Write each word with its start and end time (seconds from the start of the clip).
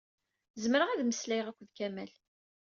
Zemreɣ 0.63 0.89
ad 0.89 1.01
mmeslayeɣ 1.03 1.47
akked 1.47 1.69
Kamal. 1.77 2.11